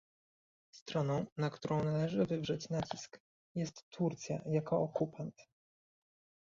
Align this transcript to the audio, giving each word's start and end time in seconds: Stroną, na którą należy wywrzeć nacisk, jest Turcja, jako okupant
Stroną, 0.73 1.25
na 1.37 1.49
którą 1.49 1.83
należy 1.83 2.25
wywrzeć 2.25 2.69
nacisk, 2.69 3.19
jest 3.55 3.85
Turcja, 3.89 4.41
jako 4.45 4.79
okupant 4.81 5.35